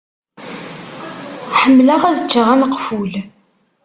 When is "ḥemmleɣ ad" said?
1.59-2.19